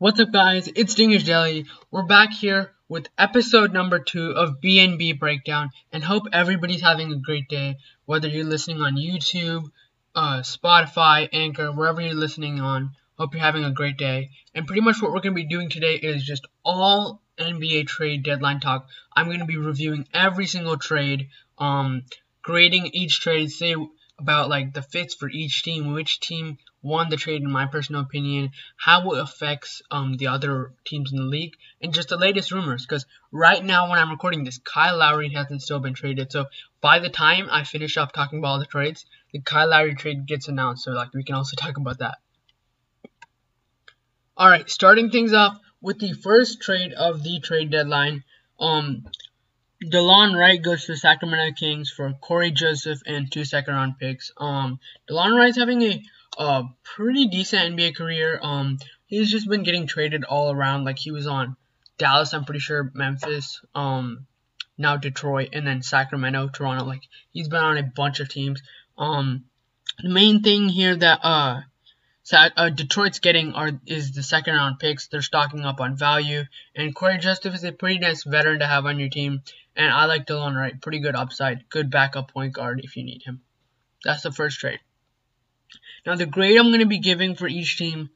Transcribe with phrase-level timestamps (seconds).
[0.00, 1.66] What's up guys, it's Dingish Daily.
[1.90, 7.16] We're back here with episode number 2 of B&B Breakdown and hope everybody's having a
[7.16, 7.76] great day,
[8.06, 9.70] whether you're listening on YouTube,
[10.14, 12.92] uh, Spotify, Anchor, wherever you're listening on.
[13.18, 14.30] Hope you're having a great day.
[14.54, 18.60] And pretty much what we're to be doing today is just all NBA trade deadline
[18.60, 18.88] talk.
[19.14, 21.28] I'm to be reviewing every single trade,
[21.58, 22.04] um,
[22.40, 23.76] grading each trade, say
[24.20, 28.02] about like the fits for each team, which team won the trade in my personal
[28.02, 32.52] opinion, how it affects um the other teams in the league, and just the latest
[32.52, 32.86] rumors.
[32.86, 36.30] Because right now when I'm recording this, Kyle Lowry hasn't still been traded.
[36.32, 36.46] So
[36.80, 40.26] by the time I finish up talking about all the trades, the Kyle Lowry trade
[40.26, 40.84] gets announced.
[40.84, 42.18] So like we can also talk about that.
[44.38, 48.24] Alright, starting things off with the first trade of the trade deadline.
[48.58, 49.04] Um,
[49.84, 54.30] Delon Wright goes to the Sacramento Kings for Cory Joseph and two second round picks.
[54.36, 56.02] Um, Delon Wright's having a,
[56.38, 58.38] a pretty decent NBA career.
[58.42, 60.84] Um, he's just been getting traded all around.
[60.84, 61.56] Like he was on
[61.96, 64.26] Dallas, I'm pretty sure, Memphis, um,
[64.76, 66.84] now Detroit, and then Sacramento, Toronto.
[66.84, 68.62] Like he's been on a bunch of teams.
[68.98, 69.44] Um,
[70.02, 71.60] the main thing here that uh
[72.32, 75.08] uh, Detroit's getting are is the second round picks.
[75.08, 78.86] They're stocking up on value, and Cory Joseph is a pretty nice veteran to have
[78.86, 79.42] on your team.
[79.76, 83.22] And I like Delon Wright, pretty good upside, good backup point guard if you need
[83.22, 83.40] him.
[84.04, 84.80] That's the first trade.
[86.04, 88.10] Now the grade I'm gonna be giving for each team,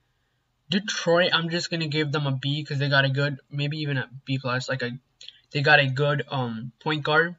[0.71, 3.99] Detroit, I'm just gonna give them a B because they got a good, maybe even
[3.99, 4.91] a B plus, like a,
[5.53, 7.37] they got a good um point guard.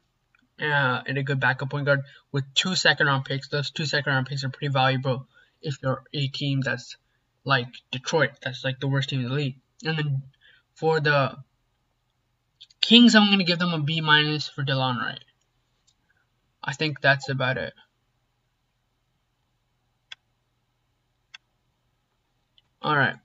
[0.58, 2.00] Uh, and a good backup point guard
[2.32, 3.48] with two second round picks.
[3.48, 5.28] Those two second round picks are pretty valuable
[5.62, 6.96] if you're a team that's
[7.44, 9.56] like Detroit, that's like the worst team in the league.
[9.84, 10.22] And then
[10.74, 11.36] for the
[12.80, 15.24] Kings, I'm gonna give them a B minus for Delon Wright.
[16.62, 17.72] I think that's about it.
[22.84, 23.16] Alright.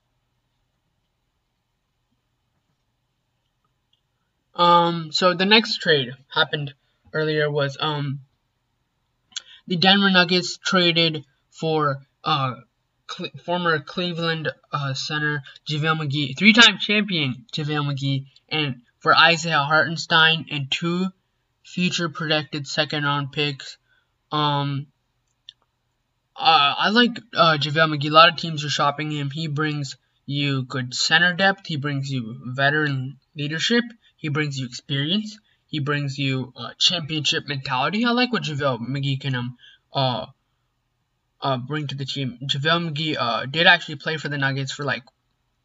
[4.55, 6.73] Um, so the next trade happened
[7.13, 8.21] earlier was um
[9.67, 12.55] the Denver Nuggets traded for uh,
[13.07, 20.45] Cle former Cleveland uh, center JaVale McGee, three-time champion JaVale McGee, and for Isaiah Hartenstein
[20.51, 21.07] and two
[21.63, 23.77] future projected second-round picks.
[24.31, 24.87] Um,
[26.35, 28.09] uh, I like uh, JaVale McGee.
[28.09, 29.29] A lot of teams are shopping him.
[29.29, 31.67] He brings you good center depth.
[31.67, 33.83] He brings you veteran leadership.
[34.15, 35.37] He brings you experience.
[35.67, 38.05] He brings you uh, championship mentality.
[38.05, 39.57] I like what JaVale McGee can um,
[39.93, 40.25] uh,
[41.41, 42.37] uh, bring to the team.
[42.43, 45.03] JaVale McGee uh, did actually play for the Nuggets for like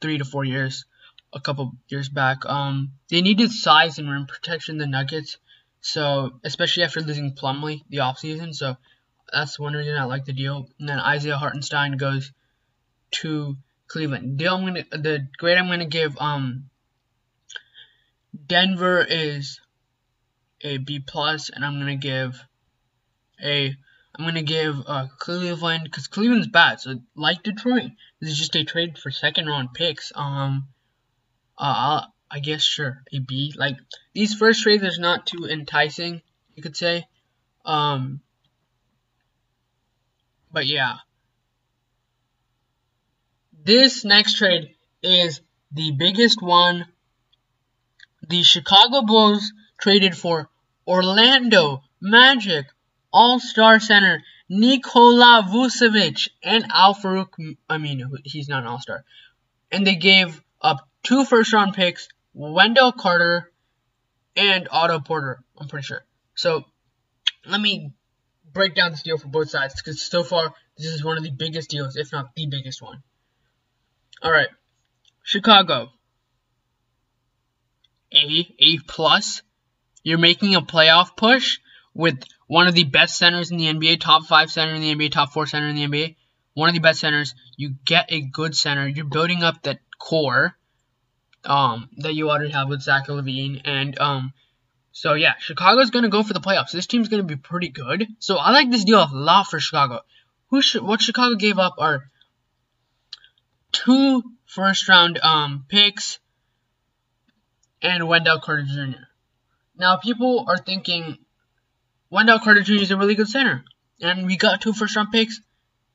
[0.01, 0.85] three to four years,
[1.33, 2.47] a couple years back.
[2.47, 5.39] Um, they needed size and rim protection, the Nuggets,
[5.81, 8.55] so especially after losing Plumlee the offseason.
[8.55, 8.77] So
[9.33, 10.69] that's one reason I like the deal.
[10.79, 12.33] And then Isaiah Hartenstein goes
[13.23, 13.57] to
[13.89, 14.39] Cleveland.
[14.39, 16.71] Deal I'm gonna the grade I'm gonna give um
[18.47, 19.61] Denver is
[20.63, 22.43] a B plus, and I'm gonna give
[23.43, 23.77] a
[24.19, 26.81] I'm gonna give uh, Cleveland because Cleveland's bad.
[26.81, 27.91] So like Detroit,
[28.21, 30.11] this is just a trade for second round picks.
[30.15, 30.69] Um,
[31.59, 33.53] uh, I guess sure a B.
[33.57, 33.77] Like
[34.15, 36.23] these first trades are not too enticing,
[36.55, 37.07] you could say.
[37.65, 38.21] Um,
[40.51, 40.97] but yeah,
[43.65, 46.87] this next trade is the biggest one.
[48.27, 50.49] The Chicago Bulls traded for
[50.87, 52.67] Orlando Magic
[53.17, 58.11] all-star center Nikola Vucevic and Al Farouq Aminu.
[58.25, 59.05] He's not an all-star.
[59.73, 63.51] And they gave up two first-round picks, Wendell Carter
[64.37, 66.05] and Otto Porter, I'm pretty sure.
[66.35, 66.65] So,
[67.47, 67.93] let me
[68.53, 71.31] break down this deal for both sides, because so far, this is one of the
[71.31, 73.03] biggest deals, if not the biggest one.
[74.23, 74.51] Alright,
[75.23, 75.89] Chicago.
[78.13, 79.43] A, A plus.
[80.03, 81.59] You're making a playoff push
[81.97, 85.11] with one of the best centers in the NBA, top five center in the NBA,
[85.13, 86.17] top four center in the NBA,
[86.53, 87.35] one of the best centers.
[87.57, 88.87] You get a good center.
[88.87, 90.55] You're building up that core
[91.45, 93.63] um, that you already have with Zach LaVine.
[93.65, 94.33] And um,
[94.93, 96.73] so, yeah, Chicago's going to go for the playoffs.
[96.73, 98.07] This team's going to be pretty good.
[98.19, 100.01] So, I like this deal a lot for Chicago.
[100.51, 102.05] Who sh what Chicago gave up are
[103.73, 106.19] two first round um, picks
[107.83, 108.99] and Wendell Carter Jr.
[109.77, 111.19] Now, people are thinking
[112.11, 112.75] Wendell Carter Jr.
[112.75, 113.65] is a really good center,
[114.01, 115.41] and we got two first round picks.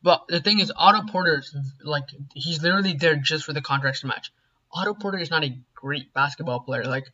[0.03, 1.43] But the thing is, Otto Porter
[1.83, 4.31] like he's literally there just for the contracts to match.
[4.73, 6.83] Otto Porter is not a great basketball player.
[6.83, 7.05] Like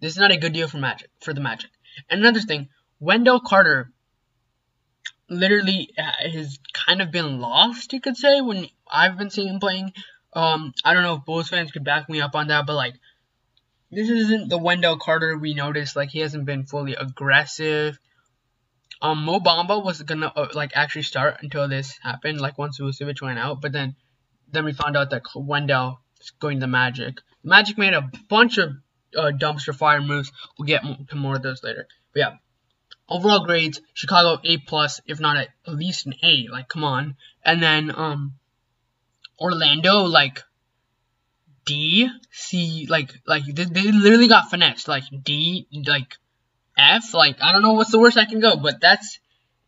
[0.00, 1.70] this is not a good deal for Magic for the Magic.
[2.08, 2.68] And another thing,
[3.00, 3.90] Wendell Carter
[5.28, 9.92] literally has kind of been lost, you could say, when I've been seeing him playing
[10.32, 12.94] Um, I don't know if Bulls fans could back me up on that, but like,
[13.90, 15.96] this isn't the Wendell Carter we noticed.
[15.96, 17.98] Like, he hasn't been fully aggressive.
[19.02, 22.40] Um, Mo Bamba was gonna uh, like actually start until this happened.
[22.40, 23.96] Like once Vucevic went out, but then
[24.50, 27.20] then we found out that Wendell is going to Magic.
[27.42, 28.70] Magic made a bunch of
[29.16, 30.32] uh, dumpster fire moves.
[30.58, 31.86] We'll get to more of those later.
[32.12, 32.34] But yeah,
[33.08, 36.48] overall grades: Chicago A plus, if not at least an A.
[36.50, 38.34] Like come on, and then um
[39.38, 40.42] Orlando like
[41.66, 46.16] D C like like they, they literally got finessed like D like
[46.76, 49.18] F like I don't know what's the worst I can go but that's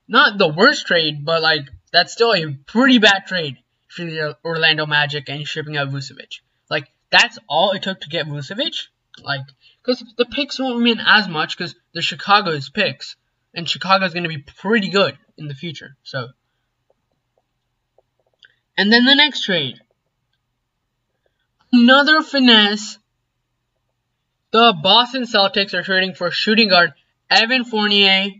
[0.07, 3.57] not the worst trade but like that's still a pretty bad trade
[3.89, 6.41] for the Orlando Magic and shipping out Vucevic
[6.71, 8.89] like that's all it took to get Vucevic
[9.23, 9.41] like
[9.83, 13.17] because the picks won't mean as much because they're Chicago's picks
[13.55, 16.29] and Chicago's going to be pretty good in the future so
[18.79, 19.81] and then the next trade.
[21.73, 22.97] Another finesse.
[24.51, 26.95] The Boston Celtics are trading for shooting guard
[27.29, 28.31] Evan Fournier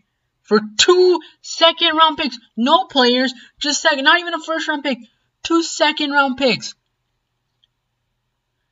[0.43, 2.39] for two second round picks.
[2.57, 4.99] No players, just second, not even a first round pick.
[5.43, 6.75] Two second round picks.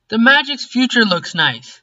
[0.08, 1.82] The Magic's future looks nice.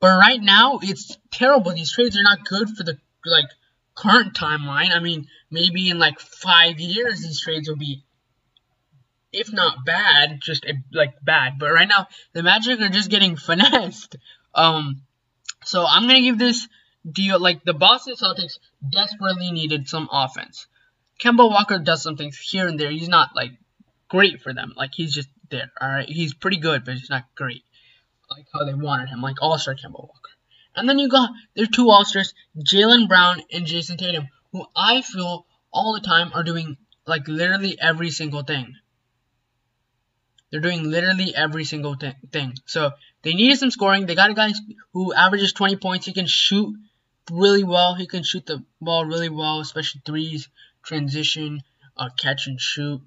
[0.00, 1.72] But right now, it's terrible.
[1.72, 3.48] These trades are not good for the like
[3.94, 4.90] current timeline.
[4.90, 8.02] I mean, maybe in like five years, these trades will be
[9.32, 11.58] if not bad, just a, like bad.
[11.58, 14.16] But right now, the Magic are just getting finessed.
[14.54, 15.02] Um,
[15.64, 16.66] so I'm gonna give this
[17.10, 18.58] deal like the Boston Celtics
[18.88, 20.66] desperately needed some offense.
[21.20, 22.90] Kemba Walker does some things here and there.
[22.90, 23.52] He's not like
[24.08, 24.74] great for them.
[24.76, 25.70] Like he's just there.
[25.80, 27.62] All right, he's pretty good, but he's not great.
[28.30, 30.30] Like how they wanted him, like All Star Kemba Walker.
[30.74, 35.02] And then you got their two All Stars, Jaylen Brown and Jayson Tatum, who I
[35.02, 36.76] feel all the time are doing
[37.06, 38.74] like literally every single thing.
[40.50, 42.54] They're doing literally every single th thing.
[42.66, 44.06] So they needed some scoring.
[44.06, 44.52] They got a guy
[44.92, 46.06] who averages 20 points.
[46.06, 46.76] He can shoot
[47.30, 47.94] really well.
[47.94, 50.48] He can shoot the ball really well, especially threes,
[50.82, 51.62] transition,
[51.96, 53.00] uh, catch and shoot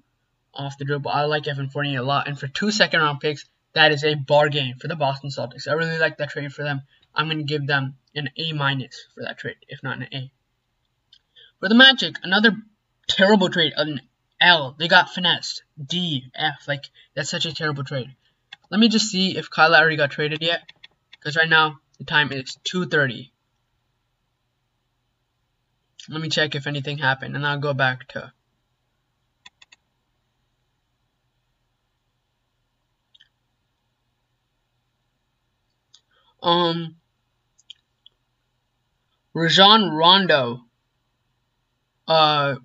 [0.52, 1.10] off the dribble.
[1.10, 2.28] I like Evan Fournier a lot.
[2.28, 5.68] And for two second round picks, that is a bargain for the Boston Celtics.
[5.68, 6.82] I really like that trade for them.
[7.14, 10.30] I'm going to give them an A minus for that trade, if not an A.
[11.60, 12.52] For the Magic, another
[13.08, 14.00] terrible trade, an
[14.40, 14.74] L.
[14.78, 15.62] They got finessed.
[15.84, 16.30] D.
[16.34, 16.66] F.
[16.66, 16.84] Like,
[17.14, 18.14] that's such a terrible trade.
[18.70, 20.62] Let me just see if Kyle Lowry got traded yet.
[21.12, 23.30] Because right now, the time is 2.30.
[26.08, 27.36] Let me check if anything happened.
[27.36, 28.32] And I'll go back to...
[36.42, 36.96] Um...
[39.32, 40.64] Rajon Rondo
[42.08, 42.56] uh,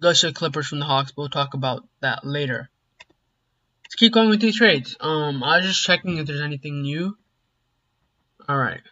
[0.00, 1.12] to Clippers from the Hawks.
[1.16, 2.70] We'll talk about that later.
[3.84, 4.96] Let's keep going with these trades.
[5.00, 7.16] Um, I was just checking if there's anything new.
[8.48, 8.82] Alright.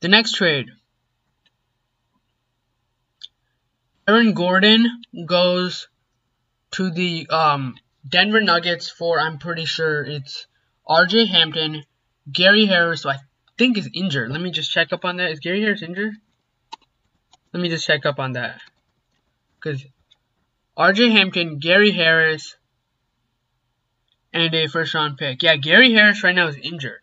[0.00, 0.68] The next trade.
[4.08, 5.88] Aaron Gordon goes
[6.72, 7.74] to the um,
[8.08, 10.46] Denver Nuggets for, I'm pretty sure it's
[10.88, 11.82] RJ Hampton,
[12.30, 13.18] Gary Harris, who I
[13.58, 14.30] think is injured.
[14.30, 15.32] Let me just check up on that.
[15.32, 16.14] Is Gary Harris injured?
[17.52, 18.60] Let me just check up on that.
[19.60, 19.84] Because
[20.76, 22.56] RJ Hampton, Gary Harris,
[24.32, 25.42] and a first round pick.
[25.42, 27.00] Yeah, Gary Harris right now is injured.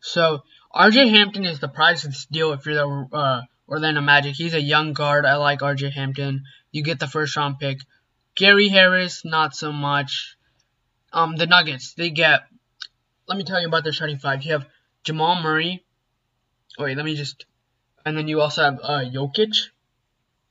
[0.00, 0.42] So
[0.74, 4.34] RJ Hampton is the prize of this deal if you're the uh, Orlando Magic.
[4.34, 5.24] He's a young guard.
[5.24, 6.44] I like RJ Hampton.
[6.72, 7.78] You get the first round pick.
[8.34, 10.36] Gary Harris, not so much.
[11.12, 12.42] Um, the Nuggets, they get.
[13.28, 14.42] Let me tell you about their starting five.
[14.42, 14.66] You have
[15.04, 15.84] Jamal Murray.
[16.78, 17.46] Wait, let me just.
[18.04, 19.54] And then you also have uh, Jokic.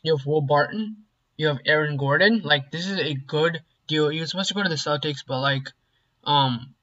[0.02, 1.03] You have Will Barton
[1.38, 2.42] you have Aaron Gordon.
[2.44, 4.08] Like this is a good deal.
[4.08, 5.70] Was supposed to go to the Celtics, but like,
[6.24, 6.76] um,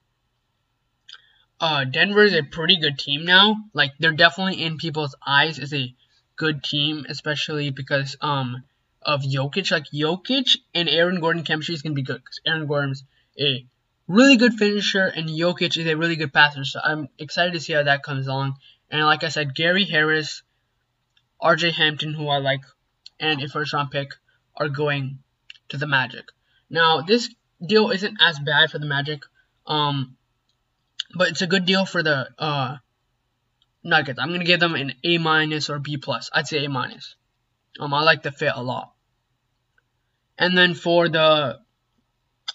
[1.60, 3.56] uh, Denver is a pretty good team now.
[3.72, 5.94] Like they're definitely in people's eyes as a
[6.36, 8.64] good team, especially because um
[9.02, 9.70] of Jokic.
[9.70, 13.04] Like Jokic and Aaron Gordon chemistry is gonna be good because Aaron Gordon's
[13.38, 13.64] a
[14.08, 16.64] really good finisher and Jokic is a really good passer.
[16.64, 18.56] So I'm excited to see how that comes along.
[18.90, 20.42] And like I said, Gary Harris,
[21.40, 21.70] R.J.
[21.70, 22.62] Hampton, who I like,
[23.20, 24.10] and a first round pick
[24.56, 25.18] are going
[25.70, 26.26] to the Magic.
[26.68, 27.28] Now, this
[27.64, 29.22] deal isn't as bad for the Magic,
[29.66, 30.16] um,
[31.14, 32.76] but it's a good deal for the uh,
[33.82, 34.18] Nuggets.
[34.20, 36.30] I'm gonna give them an A minus or B plus.
[36.32, 37.16] I'd say A minus.
[37.78, 38.92] Um, I like the fit a lot.
[40.38, 41.60] And then for the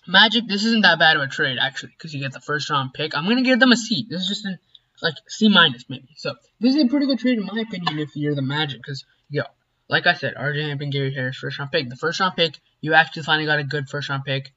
[0.08, 2.94] Magic, this isn't that bad of a trade actually, because you get the first round
[2.94, 3.16] pick.
[3.16, 4.06] I'm gonna give them a C.
[4.10, 4.60] This is just an
[5.02, 6.10] like C minus maybe.
[6.16, 9.04] So this is a pretty good trade in my opinion if you're the Magic, because
[9.30, 9.54] you got
[9.88, 11.90] like I said, RJ Hampton, Gary Harris, first round pick.
[11.90, 14.52] The first round pick, you actually finally got a good first round pick.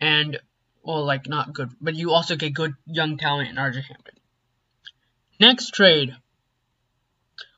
[0.00, 0.38] and
[0.82, 4.14] well, like not good, but you also get good young talent in RJ Hampton.
[5.40, 6.14] Next trade,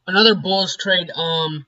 [0.07, 1.11] another Bulls trade.
[1.11, 1.67] Um,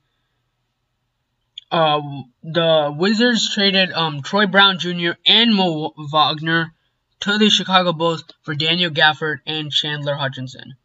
[1.70, 2.00] uh,
[2.42, 5.12] the Wizards traded um Troy Brown Jr.
[5.26, 6.72] and Mo Wagner
[7.20, 10.76] to the Chicago Bulls for Daniel Gafford and Chandler Hutchison.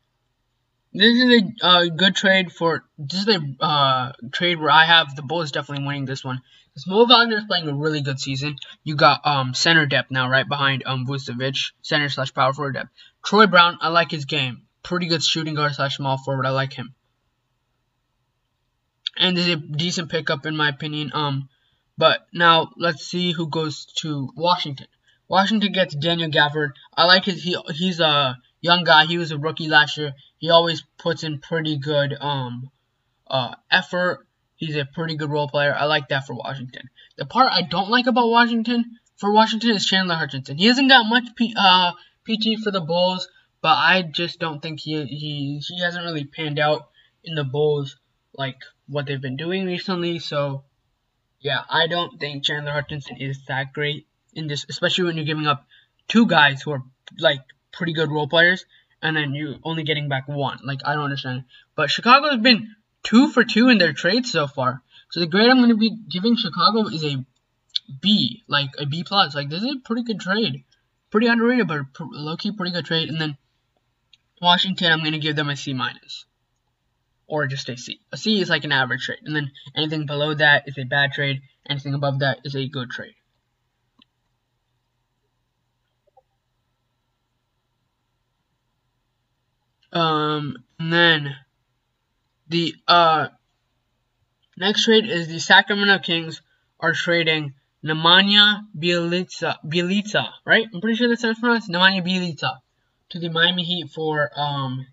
[0.94, 2.86] This is a uh, good trade for.
[3.00, 6.42] This is a uh, trade where I have the Bulls definitely winning this one.
[6.70, 8.58] Because Mo Wagner is playing a really good season.
[8.84, 12.90] You got um center depth now, right behind um Vucevic, center slash power forward depth.
[13.26, 14.64] Troy Brown, I like his game.
[14.84, 16.46] Pretty good shooting guard slash small forward.
[16.46, 16.94] I like him.
[19.18, 21.12] And this is a decent pickup in my opinion.
[21.14, 21.50] Um,
[21.98, 24.88] but now let's see who goes to Washington.
[25.28, 26.72] Washington gets Daniel Gafford.
[26.96, 27.44] I like his.
[27.44, 29.06] He he's a young guy.
[29.06, 30.14] He was a rookie last year.
[30.38, 32.70] He always puts in pretty good um
[33.28, 34.28] uh effort.
[34.56, 35.76] He's a pretty good role player.
[35.78, 36.90] I like that for Washington.
[37.18, 40.58] The part I don't like about Washington for Washington is Chandler Hutchison.
[40.58, 41.94] He hasn't got much P, uh,
[42.26, 43.28] PT for the Bulls,
[43.62, 46.90] but I just don't think he he he hasn't really panned out
[47.24, 47.98] in the Bulls
[48.38, 50.20] like what they've been doing recently.
[50.20, 50.64] So
[51.40, 55.48] yeah, I don't think Chandler Hutchison is that great in this, especially when you're giving
[55.48, 55.66] up
[56.08, 56.84] two guys who are
[57.20, 58.66] like pretty good role players,
[59.02, 60.60] and then you're only getting back one.
[60.64, 61.46] Like I don't understand.
[61.76, 64.82] But Chicago has been two for two in their trades so far.
[65.12, 67.24] So the grade I'm going to be giving Chicago is a
[68.02, 69.36] B, like a B plus.
[69.36, 70.64] Like this is a pretty good trade,
[71.12, 73.10] pretty underrated, but low key pretty good trade.
[73.10, 73.38] And then
[74.42, 76.26] Washington, I'm going to give them a C minus,
[77.28, 78.00] or just a C.
[78.12, 81.12] A C is like an average trade, and then anything below that is a bad
[81.12, 81.42] trade.
[81.70, 83.16] Anything above that is a good trade.
[89.94, 91.36] Um, and then
[92.50, 93.28] the uh
[94.58, 96.42] next trade is the Sacramento Kings
[96.80, 97.54] are trading
[97.86, 100.68] Nemanja Bjelica, right?
[100.74, 101.70] I'm pretty sure that's how it's pronounced.
[101.70, 102.58] Nemanja Bjelica
[103.10, 104.88] to the Miami Heat for um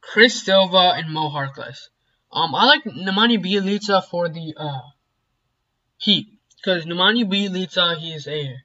[0.00, 1.88] Chris Silva and Mo Harkless.
[2.32, 4.80] Um, I like Nemanja Bjelica for the uh
[5.98, 8.56] Heat because Nemanja Bjelica he's a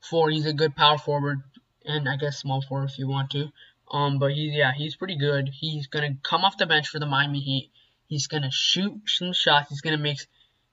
[0.00, 0.30] four.
[0.30, 1.42] He's a good power forward
[1.84, 3.50] and I guess small forward if you want to.
[3.90, 5.50] Um, but he's yeah, he's pretty good.
[5.52, 7.72] He's gonna come off the bench for the Miami Heat.
[8.06, 9.68] He's gonna shoot some shots.
[9.70, 10.18] He's gonna make.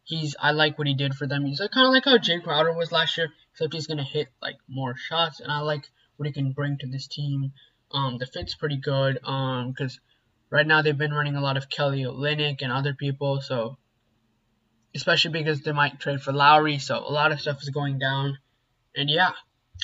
[0.04, 1.46] He's I like what he did for them.
[1.46, 4.28] He's like kind of like how Jae Crowder was last year, except he's gonna hit
[4.42, 7.54] like more shots, and I like what he can bring to this team.
[7.92, 9.20] Um, the fit's pretty good.
[9.24, 10.00] Um, because
[10.50, 13.78] right now they've been running a lot of Kelly Olynyk and other people, so
[14.96, 18.38] especially because they might trade for Lowry, so a lot of stuff is going down.
[18.96, 19.32] And yeah,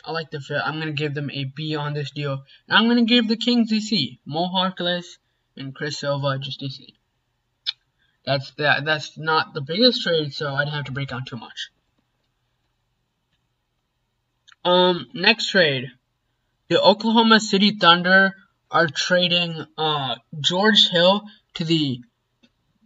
[0.06, 0.62] I like the fit.
[0.64, 2.44] I'm to give them a B on this deal.
[2.68, 4.20] And I'm to give the Kings a C.
[4.26, 5.06] Mo Harkless
[5.56, 6.96] and Chris Silva just a C.
[8.26, 8.86] That's that.
[8.86, 11.72] That's not the biggest trade, so I didn't have to break down too much.
[14.64, 15.92] Um, next trade.
[16.70, 18.34] The Oklahoma City Thunder
[18.72, 21.24] are trading uh, George Hill
[21.56, 22.00] to the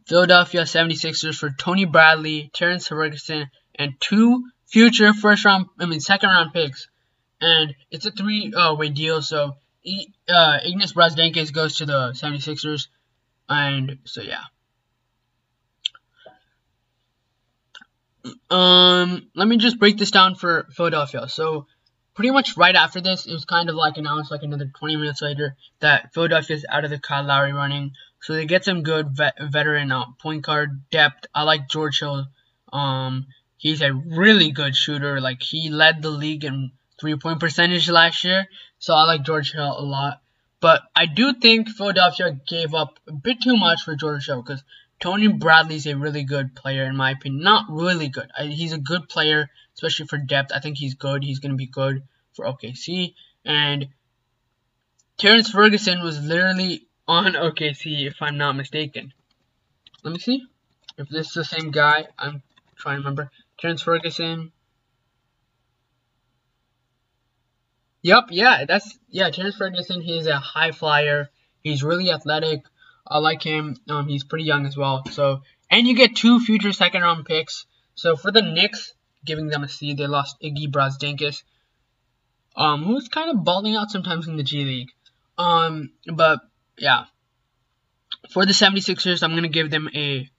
[0.08, 6.30] Philadelphia 76ers for Tony Bradley, Terrence Ferguson, and two future first round, I mean second
[6.30, 6.88] round picks
[7.42, 9.22] and it's a three uh, deal.
[9.22, 9.56] So
[10.30, 12.88] uh, Ignas Brazdeikis goes to the 76ers,
[13.48, 14.44] and so yeah.
[18.50, 21.30] Um, let me just break this down for Philadelphia.
[21.30, 21.68] So,
[22.14, 25.22] pretty much right after this, it was kind of like announced like another 20 minutes
[25.22, 27.92] later that Philadelphia's out of the Kyle Lowry running.
[28.22, 31.28] So they get some good vet- veteran uh, point guard depth.
[31.34, 32.26] I like George Hill.
[32.74, 33.28] Um,
[33.58, 35.22] he's a really good shooter.
[35.22, 38.48] Like he led the league in three point percentage last year,
[38.80, 40.22] so I like George Hill a lot.
[40.60, 44.64] But I do think Philadelphia gave up a bit too much for George Hill because
[45.00, 47.44] Tony Bradley's a really good player in my opinion.
[47.44, 48.30] Not really good.
[48.38, 50.52] I, he's a good player, especially for depth.
[50.54, 51.24] I think he's good.
[51.24, 52.02] He's going to be good
[52.34, 53.14] for OKC.
[53.46, 53.90] And
[55.18, 59.14] Terrence Ferguson was literally on OKC, if I'm not mistaken.
[60.04, 60.44] Let me see
[60.98, 62.08] if this is the same guy.
[62.18, 62.42] I'm
[62.76, 63.32] trying to remember.
[63.60, 64.52] Terrence Ferguson.
[68.08, 69.30] Yep, yeah, that's yeah.
[69.32, 71.30] Terrence Ferguson, he's a high flyer.
[71.62, 72.62] He's really athletic.
[73.06, 73.76] I like him.
[73.90, 75.04] Um, he's pretty young as well.
[75.12, 77.66] So, and you get two future second round picks.
[77.96, 78.94] So for the Knicks,
[79.26, 81.44] giving them a C, they lost Iggy Brazdeikis,
[82.56, 84.92] um, who's kind of balling out sometimes in the G League.
[85.38, 86.40] Um, but
[86.78, 87.08] yeah,
[88.32, 90.30] for the 76ers, I'm gonna give them a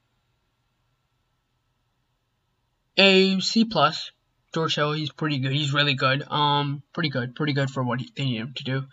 [2.97, 4.11] a C plus.
[4.55, 5.53] George Hill, he's pretty good.
[5.53, 6.23] He's really good.
[6.29, 7.35] Um, pretty good.
[7.35, 8.85] Pretty good for what he, they need him to do.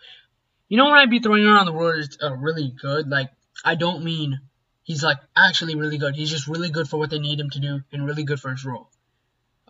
[0.68, 3.30] You know when I'd be throwing around the word is uh, really good, like,
[3.64, 4.40] I don't mean
[4.82, 6.14] he's, like, actually really good.
[6.14, 8.50] He's just really good for what they need him to do and really good for
[8.50, 8.90] his role.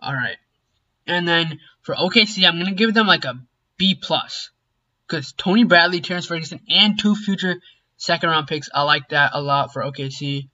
[0.03, 0.37] Alright.
[1.07, 3.39] And then for OKC, I'm gonna give them like a
[3.77, 4.49] B plus
[5.07, 7.61] because Tony Bradley, Terrence Ferguson, and two future
[7.95, 8.69] second round picks.
[8.73, 10.49] I like that a lot for OKC.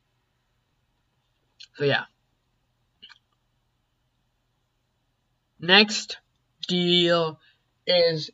[1.76, 2.04] So yeah.
[5.64, 6.18] Next
[6.68, 7.40] deal
[7.88, 8.32] is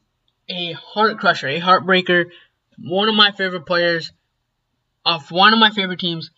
[0.50, 2.32] a heart crusher, a heartbreaker.
[2.80, 4.12] One of my favorite players
[5.06, 6.32] of one of my favorite teams,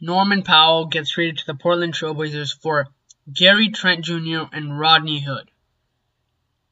[0.00, 2.88] Norman Powell, gets traded to the Portland Trailblazers for
[3.30, 4.44] Gary Trent Jr.
[4.54, 5.50] and Rodney Hood.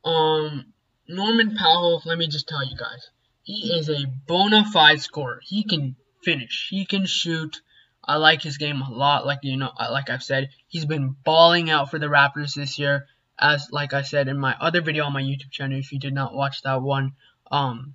[0.07, 0.73] Um,
[1.07, 3.11] Norman Powell, let me just tell you guys,
[3.43, 5.43] he is a bona fide scorer.
[5.45, 6.69] He can finish.
[6.71, 7.61] He can shoot.
[8.03, 9.27] I like his game a lot.
[9.27, 13.05] Like you know, like I've said, he's been balling out for the Raptors this year
[13.39, 16.15] as like I said in my other video on my YouTube channel, if you did
[16.15, 17.13] not watch that one,
[17.51, 17.95] um,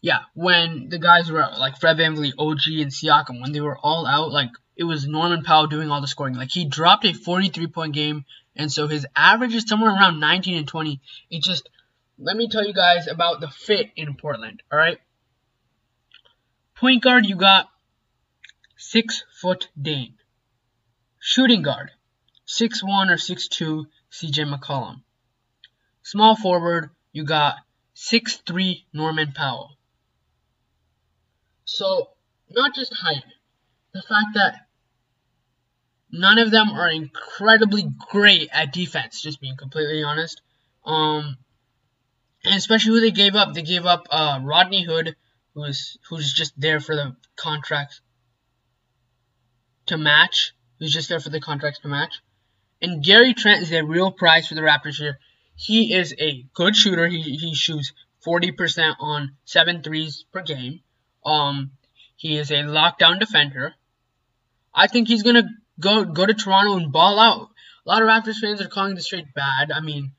[0.00, 4.06] yeah, when the guys were like Fred VanVleet, OG, and Siakam, when they were all
[4.06, 6.34] out, like it was Norman Powell doing all the scoring.
[6.34, 8.24] Like he dropped a 43 point game,
[8.56, 11.00] and so his average is somewhere around 19 and 20.
[11.30, 11.68] It just
[12.18, 14.62] let me tell you guys about the fit in Portland.
[14.70, 14.98] All right,
[16.76, 17.68] point guard you got
[18.76, 20.14] six foot Dame
[21.20, 21.90] Shooting guard,
[22.46, 25.02] six one or six two CJ McCollum.
[26.02, 27.56] Small forward, you got
[27.94, 29.76] six-three Norman Powell.
[31.64, 32.10] So,
[32.50, 33.24] not just height,
[33.92, 34.66] the fact that
[36.10, 40.40] none of them are incredibly great at defense, just being completely honest.
[40.84, 41.36] Um,
[42.44, 43.54] and especially who they gave up.
[43.54, 45.16] They gave up uh, Rodney Hood,
[45.54, 48.00] who's who's just there for the contracts
[49.86, 50.54] to match.
[50.78, 52.20] Who's just there for the contracts to match.
[52.80, 55.18] And Gary Trent is a real prize for the Raptors here.
[55.56, 57.08] He is a good shooter.
[57.08, 57.92] He, he shoots
[58.24, 60.80] 40% on seven threes per game.
[61.24, 61.72] Um,
[62.16, 63.74] he is a lockdown defender.
[64.74, 65.48] I think he's gonna
[65.80, 67.50] go go to Toronto and ball out.
[67.84, 69.72] A lot of Raptors fans are calling this trade bad.
[69.72, 70.12] I mean,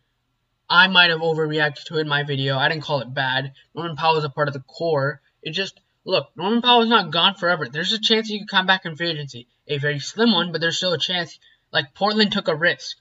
[0.69, 2.57] I might have overreacted to it in my video.
[2.57, 3.53] I didn't call it bad.
[3.73, 5.21] Norman Powell is a part of the core.
[5.41, 7.67] It just look, Norman Powell is not gone forever.
[7.67, 9.47] There's a chance he could come back in free agency.
[9.67, 11.39] A very slim one, but there's still a chance
[11.71, 12.97] like Portland took a risk.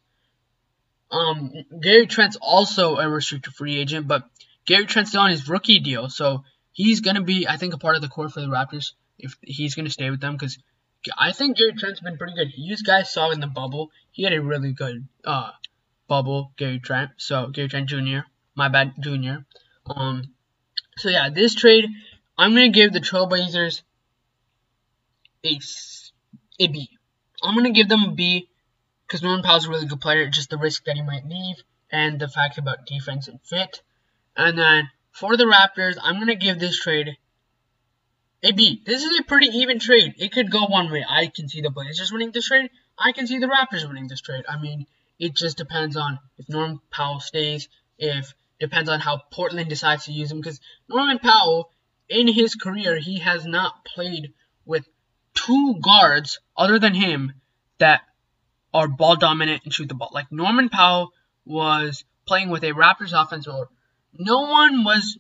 [1.11, 4.29] Um, Gary Trent's also a restricted free agent, but
[4.67, 8.03] Gary Trent's on his rookie deal, so he's gonna be, I think, a part of
[8.03, 10.59] the core for the Raptors if he's gonna stay with them because
[11.19, 12.53] I think Gary Trent's been pretty good.
[12.57, 15.51] You guys saw in the bubble, he had a really good uh
[16.09, 17.13] bubble, Gary Trent.
[17.17, 18.21] So Gary Trent Jr.
[18.55, 19.45] My bad, Jr.
[19.87, 20.35] Um,
[20.97, 21.87] so yeah, this trade,
[22.37, 23.83] I'm gonna give the Trailblazers
[25.45, 25.61] a
[26.61, 26.91] a B.
[27.43, 28.49] I'm gonna give them a B
[29.09, 31.57] because Norman Powell's a really good player, just the risk that he might leave,
[31.91, 33.81] and the fact about defense and fit.
[34.37, 37.17] And then for the Raptors, I'm going to give this trade
[38.43, 38.83] a B.
[38.85, 40.15] This is a pretty even trade.
[40.19, 41.05] It could go one way.
[41.09, 42.71] I can see the Blazers winning this trade.
[42.99, 44.45] I can see the Raptors winning this trade.
[44.47, 44.87] I mean,
[45.19, 47.69] it just depends on if Norman Powell stays,
[47.99, 50.39] if depends on how Portland decides to use him.
[50.39, 51.71] Because Norman Powell,
[52.09, 54.35] in his career, he has not played
[54.67, 54.87] with
[55.35, 57.33] two guards other than him
[57.79, 58.03] that
[58.73, 60.11] are ball dominant and shoot the ball.
[60.13, 61.13] Like Norman Powell
[61.45, 63.69] was playing with a Raptors offense where
[64.13, 65.19] no one was,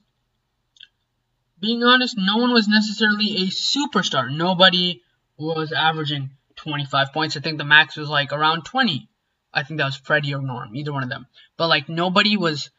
[1.60, 4.34] being honest, no one was necessarily a superstar.
[4.34, 5.02] Nobody
[5.36, 7.36] was averaging 25 points.
[7.36, 9.08] I think the max was like around 20.
[9.52, 11.26] I think that was Freddie or Norm, either one of them.
[11.56, 12.70] But like nobody was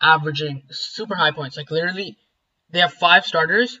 [0.00, 1.56] averaging super high points.
[1.56, 2.18] Like literally,
[2.70, 3.80] they have five starters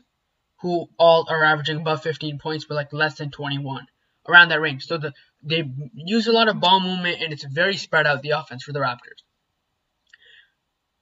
[0.60, 3.86] who all are averaging above 15 points, but like less than 21,
[4.28, 4.86] around that range.
[4.86, 5.12] So the
[5.46, 8.72] they use a lot of ball movement, and it's very spread out the offense for
[8.72, 9.22] the Raptors.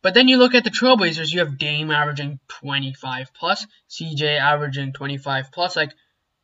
[0.02, 4.92] But then you look at the Trailblazers, you have Dame averaging 25 plus, CJ averaging
[4.92, 5.76] 25 plus.
[5.76, 5.92] Like,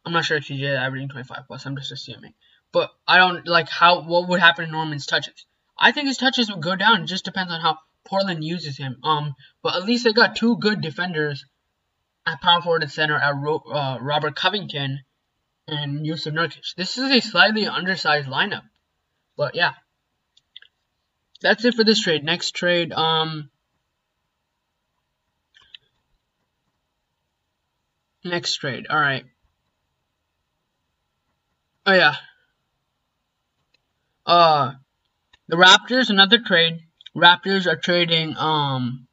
[0.04, 1.66] I'm not sure if CJ is averaging 25 plus.
[1.66, 2.32] I'm just assuming.
[2.72, 5.44] But I don't like how what would happen to Norman's touches.
[5.78, 7.02] I think his touches would go down.
[7.02, 8.96] It just depends on how Portland uses him.
[9.02, 11.44] Um, but at least they got two good defenders
[12.26, 15.00] at power forward and center at Ro uh, Robert Covington
[15.68, 16.74] and Jusuf Nurkic.
[16.76, 18.62] This is a slightly undersized lineup.
[19.36, 19.72] But yeah.
[21.40, 22.24] That's it for this trade.
[22.24, 23.50] Next trade, um
[28.22, 28.86] Next trade.
[28.90, 29.24] Alright.
[31.86, 32.16] Oh yeah.
[34.26, 34.72] Uh
[35.48, 36.80] the Raptors, another trade.
[37.16, 39.06] Raptors are trading um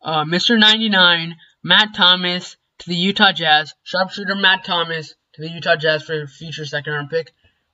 [0.00, 0.58] uh Mr.
[0.58, 3.74] 99, Matt Thomas, to the Utah Jazz.
[3.82, 7.32] Sharpshooter Matt Thomas to the Utah Jazz for a future second round pick.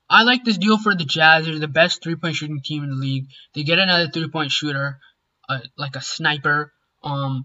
[0.08, 1.46] I like this deal for the Jazz.
[1.46, 3.28] They're the best three point shooting team in the league.
[3.54, 4.98] They get another three point shooter,
[5.48, 6.72] uh, like a sniper.
[7.02, 7.44] Um,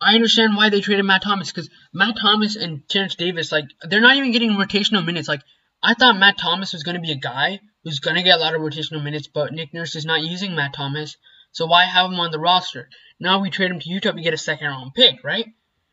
[0.00, 4.00] I understand why they traded Matt Thomas because Matt Thomas and Terrence Davis, like, they're
[4.00, 5.28] not even getting rotational minutes.
[5.28, 5.42] Like,
[5.82, 8.40] I thought Matt Thomas was going to be a guy who's going to get a
[8.40, 11.16] lot of rotational minutes, but Nick Nurse is not using Matt Thomas,
[11.52, 12.88] so why have him on the roster?
[13.18, 15.46] Now we trade him to Utah, we get a second round pick, right?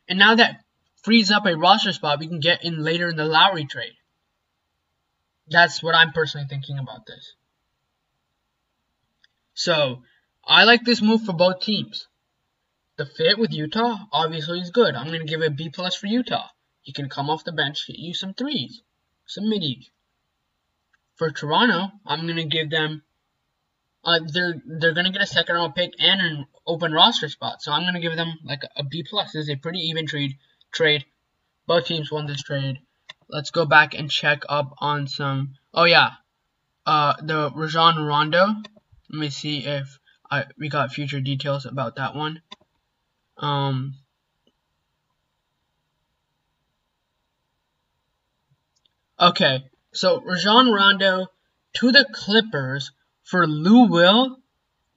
[0.08, 0.64] And now that
[1.02, 3.96] frees up a roster spot we can get in later in the Lowry trade.
[5.48, 7.34] That's what I'm personally thinking about this.
[9.54, 10.02] So,
[10.44, 12.06] I like this move for both teams.
[12.96, 14.94] The fit with Utah obviously is good.
[14.94, 16.48] I'm going to give it a B plus for Utah.
[16.82, 18.82] He can come off the bench, hit you some threes,
[19.26, 19.90] some middies.
[21.16, 23.02] For Toronto, I'm going to give them
[24.08, 27.60] uh, they're they're gonna get a second round pick and an open roster spot.
[27.60, 29.32] So I'm gonna give them like a B plus.
[29.32, 30.38] This is a pretty even trade.
[30.72, 31.04] Trade.
[31.66, 32.78] Both teams won this trade.
[33.28, 35.56] Let's go back and check up on some.
[35.74, 36.12] Oh yeah,
[36.86, 38.46] uh, the Rajon Rondo.
[39.10, 39.98] Let me see if
[40.30, 42.40] I we got future details about that one.
[43.36, 43.94] Um.
[49.20, 51.26] Okay, so Rajon Rondo
[51.74, 52.92] to the Clippers
[53.28, 54.38] for Lou Will,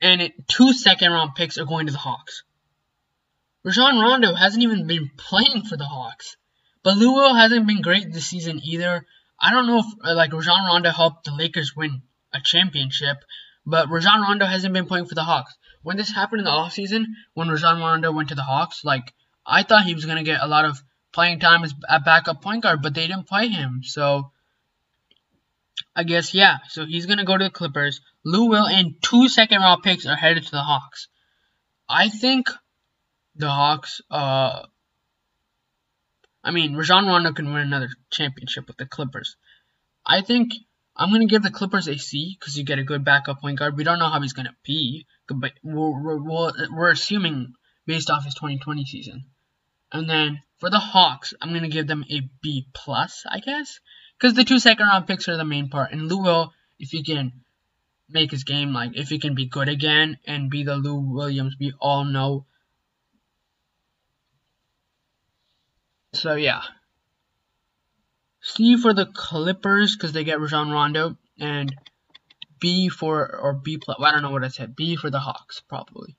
[0.01, 2.43] and two second round picks are going to the Hawks.
[3.63, 6.37] Rajon Rondo hasn't even been playing for the Hawks,
[6.81, 9.05] but Lou Will hasn't been great this season either.
[9.39, 13.17] I don't know if uh, like Rajon Rondo helped the Lakers win a championship,
[13.65, 15.53] but Rajon Rondo hasn't been playing for the Hawks.
[15.83, 19.13] When this happened in the offseason, when Rajon Rondo went to the Hawks, like
[19.45, 22.63] I thought he was gonna get a lot of playing time as a backup point
[22.63, 23.81] guard, but they didn't play him.
[23.83, 24.31] So
[25.95, 26.59] I guess yeah.
[26.69, 27.99] So he's gonna go to the Clippers.
[28.23, 31.07] Lou Will and two second round picks are headed to the Hawks.
[31.89, 32.49] I think
[33.35, 34.65] the Hawks, uh,
[36.43, 39.35] I mean, Rajon Rondo can win another championship with the Clippers.
[40.05, 40.53] I think
[40.95, 43.59] I'm going to give the Clippers a C because you get a good backup point
[43.59, 43.77] guard.
[43.77, 47.53] We don't know how he's going to be, but we're, we're, we're assuming
[47.85, 49.25] based off his 2020 season.
[49.91, 53.79] And then for the Hawks, I'm going to give them a B plus, I guess,
[54.17, 55.91] because the two second round picks are the main part.
[55.91, 57.40] And Lou Will, if he can
[58.11, 61.55] make his game like if he can be good again and be the Lou Williams
[61.59, 62.45] we all know.
[66.13, 66.61] So yeah.
[68.41, 71.73] C for the Clippers because they get Rajon Rondo and
[72.59, 74.75] B for or B plus well, I don't know what I said.
[74.75, 76.15] B for the Hawks probably.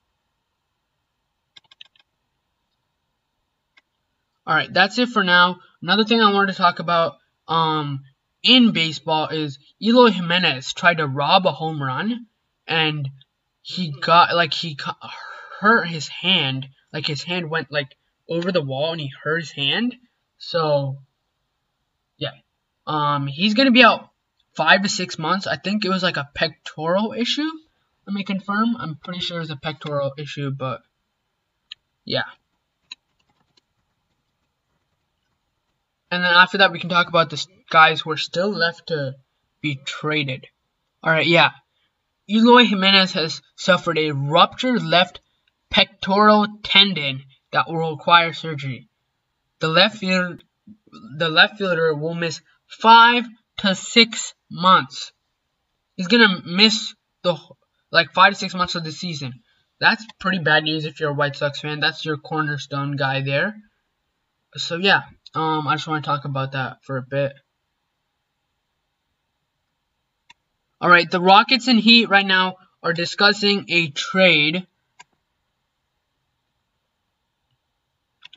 [4.45, 5.59] All right, that's it for now.
[5.81, 8.03] Another thing I wanted to talk about um
[8.43, 12.27] in baseball is Eloy Jimenez tried to rob a home run
[12.67, 13.09] and
[13.61, 14.77] he got like he
[15.59, 16.67] hurt his hand.
[16.91, 17.95] Like his hand went like
[18.29, 19.95] over the wall and he hurt his hand.
[20.37, 20.97] So
[22.17, 22.31] yeah.
[22.85, 24.09] Um he's gonna be out
[24.55, 25.47] five to six months.
[25.47, 27.49] I think it was like a pectoral issue.
[28.05, 28.75] Let me confirm.
[28.77, 30.81] I'm pretty sure it's a pectoral issue but
[32.03, 32.25] yeah.
[36.11, 39.15] And then after that, we can talk about the guys who are still left to
[39.59, 40.45] be traded.
[41.03, 41.49] Alright, yeah.
[42.29, 45.19] Eloy Jimenez has suffered a ruptured left
[45.71, 48.87] pectoral tendon that will require surgery.
[49.59, 50.43] The left field,
[51.17, 53.25] the left fielder will miss five
[53.57, 55.11] to six months.
[55.95, 57.35] He's gonna miss the
[57.91, 59.41] like five to six months of the season.
[59.79, 61.79] That's pretty bad news if you're a White Sox fan.
[61.79, 63.55] That's your cornerstone guy there.
[64.55, 65.01] So yeah,
[65.33, 67.33] um, I just want to talk about that for a bit.
[70.83, 74.67] Alright, the Rockets and Heat right now are discussing a trade.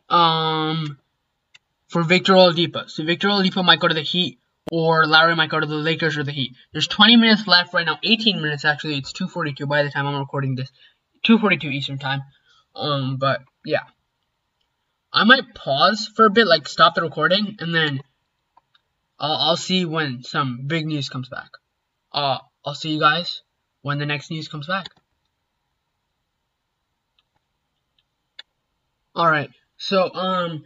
[0.08, 0.96] Um,
[1.88, 2.88] for Victor Oladipo.
[2.88, 4.38] So Victor Oladipo might go to the Heat,
[4.70, 6.54] or Lowry might go to the Lakers or the Heat.
[6.70, 7.98] There's 20 minutes left right now.
[8.04, 8.98] 18 minutes actually.
[8.98, 10.70] It's 2:42 by the time I'm recording this.
[11.26, 12.22] 2:42 Eastern time.
[12.76, 13.82] Um, but yeah.
[15.12, 18.02] I might pause for a bit, like stop the recording, and then
[19.18, 21.50] I'll, I'll see when some big news comes back.
[22.16, 23.42] Uh, I'll see you guys
[23.82, 24.88] when the next news comes back.
[29.14, 30.64] Alright, so, um,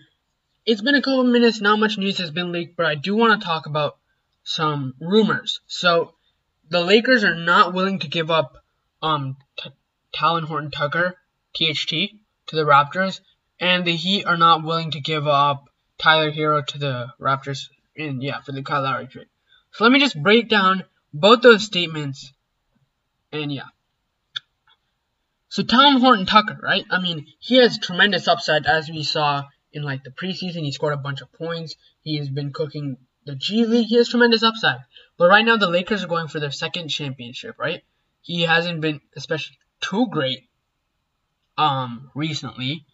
[0.65, 3.39] it's been a couple minutes, not much news has been leaked, but I do want
[3.39, 3.99] to talk about
[4.45, 5.61] some rumors.
[5.67, 6.15] So,
[6.71, 8.57] the Lakers are not willing to give up,
[9.03, 9.37] um,
[10.15, 11.17] Talen Horton Tucker,
[11.55, 11.91] THT,
[12.47, 13.21] to the Raptors
[13.61, 18.23] and the Heat are not willing to give up Tyler Herro to the Raptors, and
[18.23, 19.27] yeah, for the Kyle Lowry trade.
[19.73, 22.33] So let me just break down both those statements,
[23.33, 23.69] and yeah.
[25.49, 26.85] So Tom Horton Tucker, right?
[26.91, 30.63] I mean, he has tremendous upside as we saw in like the preseason.
[30.63, 31.75] He scored a bunch of points.
[32.03, 32.97] He has been cooking
[33.27, 33.87] the G League.
[33.89, 34.81] He has tremendous upside.
[35.19, 37.83] But right now the Lakers are going for their second championship, right?
[38.23, 40.49] He hasn't been especially too great
[41.59, 42.85] um recently.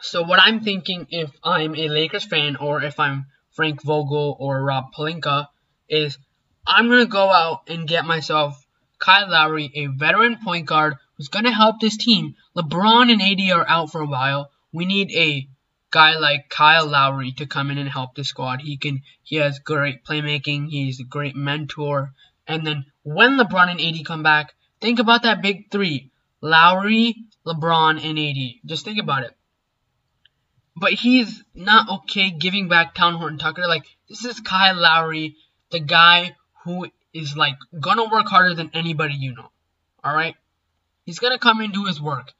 [0.00, 4.62] So what I'm thinking if I'm a Lakers fan or if I'm Frank Vogel or
[4.62, 5.48] Rob Pelinka
[5.88, 6.16] is
[6.66, 8.66] I'm gonna go out and get myself
[8.98, 12.36] Kyle Lowry, a veteran point guard who's gonna help this team.
[12.56, 14.50] LeBron and AD are out for a while.
[14.72, 15.48] We need a
[15.90, 18.60] guy like Kyle Lowry to come in and help the squad.
[18.60, 22.12] He can he has great playmaking, he's a great mentor.
[22.46, 26.10] And then when LeBron and AD come back, think about that big three.
[26.40, 28.60] Lowry, LeBron, and AD.
[28.64, 29.36] Just think about it.
[30.76, 33.66] But he's not okay giving back Town Horton Tucker.
[33.66, 35.36] Like, this is Kyle Lowry,
[35.70, 39.50] the guy who is, like, gonna work harder than anybody you know.
[40.04, 40.36] Alright?
[41.04, 42.32] He's gonna come and do his work.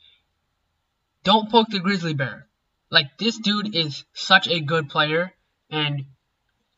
[1.25, 2.47] Don't poke the grizzly bear.
[2.91, 5.33] Like, this dude is such a good player,
[5.71, 6.07] and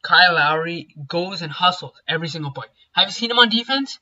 [0.03, 2.71] Kyle Lowry goes and hustles every single point.
[2.93, 3.99] Have you seen him on defense?